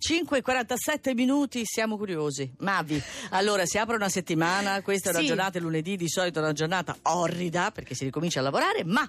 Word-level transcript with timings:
5.47 0.00 1.12
minuti, 1.14 1.62
siamo 1.64 1.96
curiosi. 1.96 2.50
Mavi, 2.58 3.02
allora 3.30 3.66
si 3.66 3.78
apre 3.78 3.96
una 3.96 4.08
settimana, 4.08 4.80
questa 4.82 5.08
è 5.08 5.12
una 5.12 5.20
Sì. 5.22 5.26
giornata, 5.26 5.58
lunedì 5.58 5.96
di 5.96 6.08
solito 6.08 6.38
è 6.38 6.42
una 6.42 6.52
giornata 6.52 6.96
orrida 7.02 7.70
perché 7.72 7.94
si 7.94 8.04
ricomincia 8.04 8.40
a 8.40 8.42
lavorare, 8.44 8.84
ma 8.84 9.08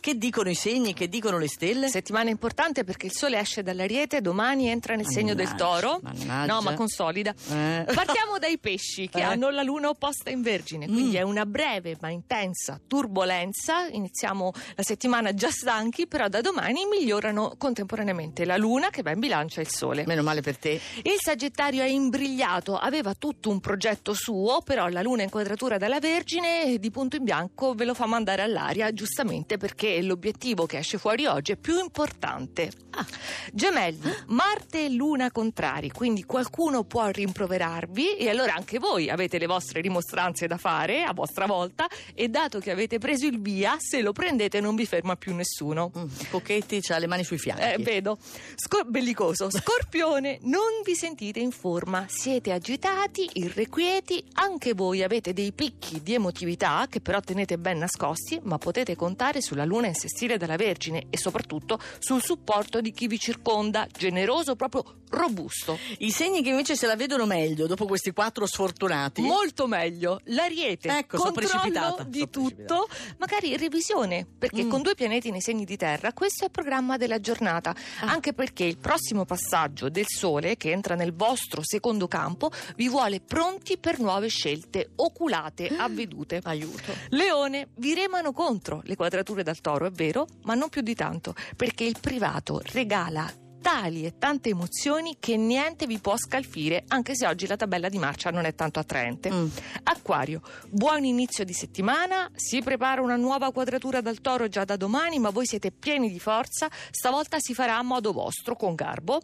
che 0.00 0.16
dicono 0.16 0.48
i 0.48 0.54
segni, 0.54 0.94
che 0.94 1.08
dicono 1.08 1.38
le 1.38 1.48
stelle? 1.48 1.88
Settimana 1.88 2.30
importante 2.30 2.82
perché 2.82 3.06
il 3.06 3.12
sole 3.12 3.38
esce 3.38 3.62
dall'ariete, 3.62 4.20
domani 4.22 4.68
entra 4.68 4.96
nel 4.96 5.06
segno 5.06 5.34
del 5.34 5.44
Mannaggia, 5.46 5.64
toro. 5.80 6.00
mannaggia. 6.02 6.52
No, 6.52 6.60
ma 6.62 6.74
consolida. 6.74 7.32
Eh. 7.50 7.84
Partiamo 7.94 8.38
dai 8.38 8.58
pesci 8.58 9.08
che 9.08 9.18
Eh. 9.18 9.22
hanno 9.22 9.50
la 9.50 9.62
luna 9.62 9.90
opposta 9.90 10.30
in 10.30 10.40
Vergine, 10.42 10.86
quindi 10.86 11.16
Mm. 11.16 11.20
è 11.20 11.22
una 11.22 11.44
breve 11.46 11.96
ma 12.00 12.08
intensa 12.08 12.80
turbolenza. 12.86 13.86
Iniziamo 13.88 14.52
la 14.76 14.82
settimana 14.82 15.34
già 15.34 15.50
stanchi, 15.50 16.06
però 16.06 16.28
da 16.28 16.40
domani 16.40 16.84
migliorano 16.86 17.54
contemporaneamente 17.58 18.44
la 18.44 18.56
luna 18.56 18.88
che 18.90 19.02
va 19.02 19.10
in 19.10 19.20
bilancia 19.20 19.60
e 19.60 19.64
il 19.64 19.70
sole. 19.70 20.04
Meno 20.06 20.21
male 20.22 20.40
per 20.40 20.56
te. 20.56 20.80
Il 21.02 21.16
Sagittario 21.18 21.82
è 21.82 21.88
imbrigliato, 21.88 22.76
aveva 22.76 23.14
tutto 23.14 23.50
un 23.50 23.60
progetto 23.60 24.14
suo, 24.14 24.62
però 24.62 24.88
la 24.88 25.02
luna 25.02 25.22
in 25.22 25.30
quadratura 25.30 25.78
dalla 25.78 25.98
Vergine 25.98 26.78
di 26.78 26.90
punto 26.90 27.16
in 27.16 27.24
bianco 27.24 27.74
ve 27.74 27.84
lo 27.84 27.94
fa 27.94 28.06
mandare 28.06 28.42
all'aria, 28.42 28.92
giustamente 28.92 29.56
perché 29.56 30.00
l'obiettivo 30.02 30.66
che 30.66 30.78
esce 30.78 30.98
fuori 30.98 31.26
oggi 31.26 31.52
è 31.52 31.56
più 31.56 31.78
importante. 31.78 32.70
Ah. 32.90 33.06
Gemelli, 33.52 34.12
Marte 34.28 34.84
e 34.84 34.90
Luna 34.90 35.30
contrari, 35.30 35.90
quindi 35.90 36.24
qualcuno 36.24 36.84
può 36.84 37.06
rimproverarvi 37.06 38.16
e 38.16 38.28
allora 38.28 38.54
anche 38.54 38.78
voi 38.78 39.08
avete 39.10 39.38
le 39.38 39.46
vostre 39.46 39.80
rimostranze 39.80 40.46
da 40.46 40.56
fare 40.56 41.02
a 41.02 41.12
vostra 41.12 41.46
volta 41.46 41.86
e 42.14 42.28
dato 42.28 42.58
che 42.58 42.70
avete 42.70 42.98
preso 42.98 43.26
il 43.26 43.40
via, 43.40 43.76
se 43.78 44.00
lo 44.02 44.12
prendete 44.12 44.60
non 44.60 44.74
vi 44.74 44.86
ferma 44.86 45.16
più 45.16 45.34
nessuno. 45.34 45.90
Mm, 45.96 46.04
Pocchetti 46.30 46.80
ha 46.88 46.98
le 46.98 47.06
mani 47.06 47.24
sui 47.24 47.38
fianchi. 47.38 47.62
Eh, 47.62 47.76
vedo. 47.78 48.18
Scor- 48.54 48.86
bellicoso. 48.86 49.50
Scorpione, 49.50 50.11
non 50.20 50.82
vi 50.84 50.94
sentite 50.94 51.40
in 51.40 51.50
forma, 51.50 52.06
siete 52.08 52.52
agitati, 52.52 53.28
irrequieti, 53.34 54.22
anche 54.34 54.74
voi 54.74 55.02
avete 55.02 55.32
dei 55.32 55.52
picchi 55.52 56.02
di 56.02 56.14
emotività 56.14 56.86
che 56.88 57.00
però 57.00 57.20
tenete 57.20 57.58
ben 57.58 57.78
nascosti, 57.78 58.38
ma 58.42 58.58
potete 58.58 58.94
contare 58.96 59.40
sulla 59.40 59.64
luna 59.64 59.86
in 59.86 59.94
sestile 59.94 60.36
della 60.38 60.56
Vergine 60.56 61.06
e 61.10 61.16
soprattutto 61.18 61.78
sul 61.98 62.22
supporto 62.22 62.80
di 62.80 62.92
chi 62.92 63.06
vi 63.06 63.18
circonda, 63.18 63.86
generoso, 63.90 64.54
proprio 64.56 65.00
robusto. 65.10 65.78
I 65.98 66.10
segni 66.10 66.42
che 66.42 66.50
invece 66.50 66.74
se 66.76 66.86
la 66.86 66.96
vedono 66.96 67.26
meglio 67.26 67.66
dopo 67.66 67.86
questi 67.86 68.12
quattro 68.12 68.46
sfortunati. 68.46 69.20
Molto 69.22 69.66
meglio, 69.66 70.20
l'ariete, 70.24 70.88
Ecco, 70.98 71.18
sono 71.18 71.32
controllo 71.32 72.04
di 72.08 72.28
tutto, 72.30 72.88
magari 73.18 73.56
revisione, 73.56 74.26
perché 74.38 74.64
Mm. 74.64 74.70
con 74.70 74.82
due 74.82 74.94
pianeti 74.94 75.30
nei 75.30 75.40
segni 75.42 75.64
di 75.64 75.76
terra 75.76 76.12
questo 76.12 76.42
è 76.42 76.46
il 76.46 76.50
programma 76.52 76.96
della 76.96 77.20
giornata, 77.20 77.74
Ah. 78.00 78.06
anche 78.10 78.32
perché 78.32 78.64
il 78.64 78.78
prossimo 78.78 79.24
passaggio 79.24 79.88
del 79.88 80.01
Sole, 80.08 80.56
che 80.56 80.70
entra 80.70 80.94
nel 80.94 81.12
vostro 81.12 81.62
secondo 81.64 82.08
campo, 82.08 82.50
vi 82.76 82.88
vuole 82.88 83.20
pronti 83.20 83.78
per 83.78 83.98
nuove 83.98 84.28
scelte, 84.28 84.90
oculate, 84.96 85.68
avvedute. 85.68 86.40
Aiuto. 86.42 86.92
Leone, 87.10 87.68
vi 87.76 87.94
remano 87.94 88.32
contro 88.32 88.80
le 88.84 88.96
quadrature 88.96 89.42
dal 89.42 89.60
toro, 89.60 89.86
è 89.86 89.90
vero, 89.90 90.26
ma 90.42 90.54
non 90.54 90.68
più 90.68 90.82
di 90.82 90.94
tanto, 90.94 91.34
perché 91.56 91.84
il 91.84 91.96
privato 92.00 92.60
regala 92.72 93.30
tali 93.62 94.04
e 94.04 94.18
tante 94.18 94.50
emozioni 94.50 95.16
che 95.18 95.36
niente 95.36 95.86
vi 95.86 95.98
può 95.98 96.16
scalfire, 96.16 96.84
anche 96.88 97.14
se 97.14 97.26
oggi 97.26 97.46
la 97.46 97.56
tabella 97.56 97.88
di 97.88 97.96
marcia 97.96 98.30
non 98.30 98.44
è 98.44 98.54
tanto 98.54 98.80
attraente. 98.80 99.32
Mm. 99.32 99.46
Acquario, 99.84 100.42
buon 100.68 101.04
inizio 101.04 101.44
di 101.44 101.54
settimana, 101.54 102.28
si 102.34 102.60
prepara 102.60 103.00
una 103.00 103.16
nuova 103.16 103.52
quadratura 103.52 104.00
dal 104.00 104.20
toro 104.20 104.48
già 104.48 104.64
da 104.64 104.76
domani, 104.76 105.18
ma 105.18 105.30
voi 105.30 105.46
siete 105.46 105.70
pieni 105.70 106.10
di 106.10 106.18
forza, 106.18 106.68
stavolta 106.90 107.38
si 107.38 107.54
farà 107.54 107.78
a 107.78 107.82
modo 107.82 108.12
vostro, 108.12 108.56
con 108.56 108.74
garbo. 108.74 109.20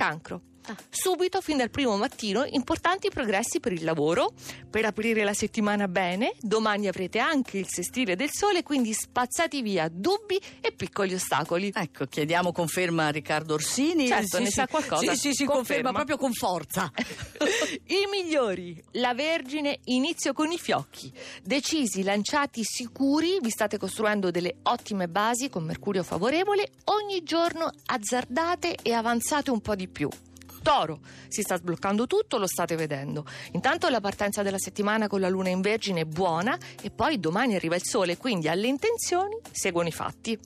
Cancro. 0.00 0.49
Ah. 0.70 0.76
Subito, 0.88 1.40
fin 1.40 1.56
dal 1.56 1.70
primo 1.70 1.96
mattino, 1.96 2.44
importanti 2.44 3.08
progressi 3.10 3.58
per 3.58 3.72
il 3.72 3.82
lavoro, 3.82 4.32
per 4.70 4.84
aprire 4.84 5.24
la 5.24 5.34
settimana 5.34 5.88
bene. 5.88 6.34
Domani 6.40 6.86
avrete 6.86 7.18
anche 7.18 7.58
il 7.58 7.66
sestile 7.68 8.14
del 8.14 8.30
sole, 8.30 8.62
quindi 8.62 8.92
spazzati 8.92 9.62
via 9.62 9.88
dubbi 9.90 10.40
e 10.60 10.72
piccoli 10.72 11.14
ostacoli. 11.14 11.72
Ecco, 11.74 12.06
chiediamo 12.06 12.52
conferma 12.52 13.06
a 13.06 13.10
Riccardo 13.10 13.54
Orsini. 13.54 14.06
Certo, 14.06 14.38
ne 14.38 14.50
sa 14.50 14.68
qualcosa. 14.68 15.12
Sì, 15.12 15.18
sì, 15.18 15.32
sì, 15.32 15.44
conferma 15.44 15.90
Conferma. 15.90 15.92
proprio 15.92 16.16
con 16.16 16.32
forza. 16.32 16.90
I 17.86 18.06
migliori, 18.10 18.80
la 18.92 19.14
Vergine, 19.14 19.80
inizio 19.84 20.32
con 20.32 20.52
i 20.52 20.58
fiocchi. 20.58 21.12
Decisi, 21.42 22.02
lanciati, 22.02 22.62
sicuri, 22.62 23.38
vi 23.40 23.50
state 23.50 23.76
costruendo 23.78 24.30
delle 24.30 24.56
ottime 24.62 25.08
basi 25.08 25.48
con 25.48 25.64
Mercurio 25.64 26.02
favorevole. 26.02 26.70
Ogni 26.84 27.22
giorno 27.22 27.70
azzardate 27.86 28.76
e 28.82 28.92
avanzate 28.92 29.50
un 29.50 29.60
po' 29.60 29.74
di 29.74 29.88
più. 29.88 30.08
Toro, 30.62 31.00
si 31.28 31.42
sta 31.42 31.56
sbloccando 31.56 32.06
tutto, 32.06 32.38
lo 32.38 32.46
state 32.46 32.76
vedendo. 32.76 33.24
Intanto 33.52 33.88
la 33.88 34.00
partenza 34.00 34.42
della 34.42 34.58
settimana 34.58 35.08
con 35.08 35.20
la 35.20 35.28
luna 35.28 35.48
in 35.48 35.60
Vergine 35.60 36.00
è 36.00 36.04
buona 36.04 36.58
e 36.80 36.90
poi 36.90 37.18
domani 37.18 37.54
arriva 37.54 37.74
il 37.74 37.84
sole, 37.84 38.16
quindi 38.16 38.48
alle 38.48 38.66
intenzioni 38.66 39.36
seguono 39.50 39.88
i 39.88 39.92
fatti. 39.92 40.38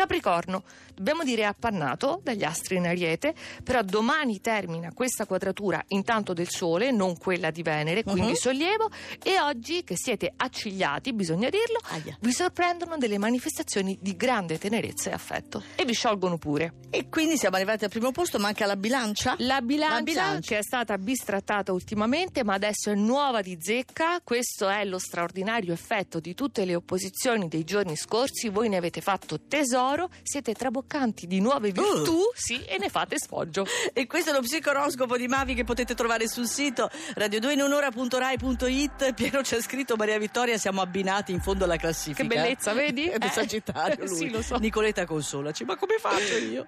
Capricorno, 0.00 0.62
dobbiamo 0.94 1.24
dire 1.24 1.44
appannato 1.44 2.20
dagli 2.24 2.42
astri 2.42 2.76
in 2.76 2.86
ariete, 2.86 3.34
però 3.62 3.82
domani 3.82 4.40
termina 4.40 4.94
questa 4.94 5.26
quadratura 5.26 5.84
intanto 5.88 6.32
del 6.32 6.48
Sole, 6.48 6.90
non 6.90 7.18
quella 7.18 7.50
di 7.50 7.62
Venere, 7.62 8.02
quindi 8.02 8.30
Mhm. 8.30 8.34
sollievo, 8.34 8.88
e 9.22 9.38
oggi 9.38 9.84
che 9.84 9.96
siete 9.98 10.32
accigliati, 10.34 11.12
bisogna 11.12 11.50
dirlo, 11.50 11.80
Aia. 11.90 12.16
vi 12.18 12.32
sorprendono 12.32 12.96
delle 12.96 13.18
manifestazioni 13.18 13.98
di 14.00 14.16
grande 14.16 14.56
tenerezza 14.56 15.10
e 15.10 15.12
affetto 15.12 15.62
e 15.74 15.84
vi 15.84 15.92
sciolgono 15.92 16.38
pure. 16.38 16.72
E 16.88 17.10
quindi 17.10 17.36
siamo 17.36 17.56
arrivati 17.56 17.84
al 17.84 17.90
primo 17.90 18.10
posto, 18.10 18.38
manca 18.38 18.64
la 18.64 18.76
bilancia. 18.76 19.34
La 19.40 19.60
bilancia, 19.60 19.94
La 19.96 20.02
bilancia. 20.02 20.48
che 20.54 20.58
è 20.60 20.62
stata 20.62 20.96
bistrattata 20.96 21.72
ultimamente, 21.72 22.42
ma 22.42 22.54
adesso 22.54 22.90
è 22.90 22.94
nuova 22.94 23.42
di 23.42 23.58
zecca. 23.60 24.18
Questo 24.24 24.66
è 24.66 24.82
lo 24.86 24.98
straordinario 24.98 25.74
effetto 25.74 26.20
di 26.20 26.32
tutte 26.34 26.64
le 26.64 26.74
opposizioni 26.74 27.48
dei 27.48 27.64
giorni 27.64 27.96
scorsi. 27.96 28.48
Voi 28.48 28.70
ne 28.70 28.78
avete 28.78 29.02
fatto 29.02 29.38
tesoro, 29.46 29.88
siete 30.22 30.54
traboccanti 30.54 31.26
di 31.26 31.40
nuove 31.40 31.70
virtù, 31.72 32.20
sì, 32.34 32.62
e 32.64 32.78
ne 32.78 32.88
fate 32.88 33.18
sfoggio. 33.18 33.66
E 33.92 34.06
questo 34.06 34.30
è 34.30 34.32
lo 34.32 34.40
psicoroscopo 34.40 35.16
di 35.16 35.26
Mavi 35.26 35.54
che 35.54 35.64
potete 35.64 35.94
trovare 35.94 36.28
sul 36.28 36.46
sito 36.46 36.88
radio2inunora.rai.it. 37.16 39.12
Piero 39.14 39.38
ha 39.40 39.60
scritto 39.60 39.96
Maria 39.96 40.18
Vittoria, 40.18 40.56
siamo 40.58 40.80
abbinati 40.80 41.32
in 41.32 41.40
fondo 41.40 41.64
alla 41.64 41.76
classifica. 41.76 42.22
Che 42.22 42.28
bellezza, 42.28 42.72
vedi? 42.72 43.06
È 43.10 43.18
del 43.18 43.28
Eh. 43.28 43.32
Sagittario 43.32 44.04
lui. 44.06 44.16
Sì, 44.16 44.30
lo 44.30 44.42
so. 44.42 44.56
Nicoletta 44.58 45.04
consolaci, 45.04 45.64
ma 45.64 45.76
come 45.76 45.96
faccio 45.98 46.36
io? 46.36 46.66